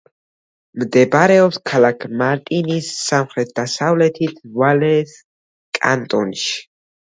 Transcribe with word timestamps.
მდებარეობს 0.83 1.59
ქალაქ 1.71 2.05
მარტინის 2.21 2.87
სამხრეთ-დასავლეთით, 3.09 4.41
ვალეს 4.63 5.15
კანტონში. 5.81 6.59